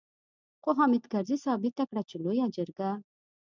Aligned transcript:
خو 0.61 0.69
حامد 0.77 1.03
کرزي 1.11 1.37
ثابته 1.45 1.83
کړه 1.89 2.01
چې 2.09 2.15
لويه 2.23 2.47
جرګه. 2.55 2.89